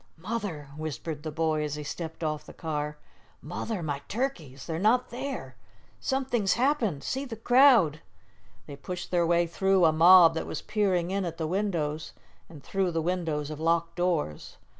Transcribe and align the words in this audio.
"Mother," 0.17 0.69
whispered 0.77 1.21
the 1.21 1.29
boy, 1.31 1.63
as 1.63 1.75
he 1.75 1.83
stepped 1.83 2.23
off 2.23 2.47
the 2.47 2.55
car, 2.55 2.97
"Mother, 3.39 3.83
my 3.83 4.01
turkeys! 4.07 4.65
They're 4.65 4.79
not 4.79 5.11
there! 5.11 5.55
Something's 5.99 6.53
happened. 6.53 7.03
See 7.03 7.23
the 7.23 7.35
crowd." 7.35 8.01
They 8.65 8.75
pushed 8.77 9.11
their 9.11 9.27
way 9.27 9.45
through 9.45 9.85
a 9.85 9.91
mob 9.91 10.33
that 10.33 10.47
was 10.47 10.63
peering 10.63 11.11
in 11.11 11.23
at 11.23 11.37
the 11.37 11.45
windows, 11.45 12.13
and 12.49 12.63
through 12.63 12.89
the 12.89 12.99
windows 13.03 13.51
of 13.51 13.59
locked 13.59 13.95
doors. 13.95 14.57